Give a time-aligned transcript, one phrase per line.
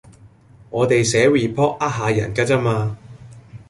[0.71, 2.97] 我哋寫 Report 呃下人㗎咋嘛